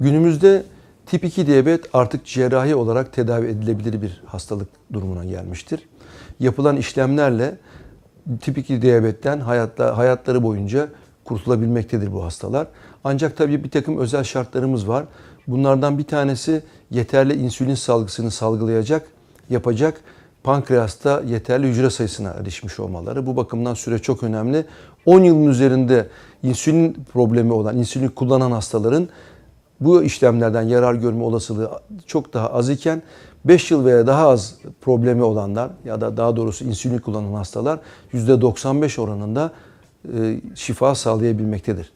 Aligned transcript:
Günümüzde 0.00 0.62
tip 1.06 1.24
2 1.24 1.46
diyabet 1.46 1.84
artık 1.92 2.26
cerrahi 2.26 2.74
olarak 2.74 3.12
tedavi 3.12 3.46
edilebilir 3.46 4.02
bir 4.02 4.22
hastalık 4.26 4.68
durumuna 4.92 5.24
gelmiştir. 5.24 5.88
Yapılan 6.40 6.76
işlemlerle 6.76 7.58
tip 8.40 8.58
2 8.58 8.82
diyabetten 8.82 9.40
hayatta, 9.40 9.96
hayatları 9.96 10.42
boyunca 10.42 10.88
kurtulabilmektedir 11.24 12.12
bu 12.12 12.24
hastalar. 12.24 12.66
Ancak 13.04 13.36
tabii 13.36 13.64
bir 13.64 13.70
takım 13.70 13.98
özel 13.98 14.24
şartlarımız 14.24 14.88
var. 14.88 15.04
Bunlardan 15.46 15.98
bir 15.98 16.04
tanesi 16.04 16.62
yeterli 16.90 17.34
insülin 17.34 17.74
salgısını 17.74 18.30
salgılayacak, 18.30 19.06
yapacak 19.50 20.00
pankreasta 20.42 21.22
yeterli 21.26 21.66
hücre 21.68 21.90
sayısına 21.90 22.28
erişmiş 22.28 22.80
olmaları. 22.80 23.26
Bu 23.26 23.36
bakımdan 23.36 23.74
süre 23.74 23.98
çok 23.98 24.22
önemli. 24.22 24.64
10 25.06 25.20
yılın 25.20 25.46
üzerinde 25.46 26.08
insülin 26.42 26.96
problemi 27.12 27.52
olan, 27.52 27.76
insülin 27.76 28.08
kullanan 28.08 28.52
hastaların 28.52 29.08
bu 29.80 30.02
işlemlerden 30.02 30.62
yarar 30.62 30.94
görme 30.94 31.24
olasılığı 31.24 31.70
çok 32.06 32.34
daha 32.34 32.48
az 32.48 32.70
iken 32.70 33.02
5 33.44 33.70
yıl 33.70 33.84
veya 33.84 34.06
daha 34.06 34.28
az 34.28 34.56
problemi 34.80 35.22
olanlar 35.22 35.70
ya 35.84 36.00
da 36.00 36.16
daha 36.16 36.36
doğrusu 36.36 36.64
insülin 36.64 36.98
kullanan 36.98 37.32
hastalar 37.32 37.78
%95 38.12 39.00
oranında 39.00 39.52
e, 40.14 40.40
şifa 40.54 40.94
sağlayabilmektedir. 40.94 41.92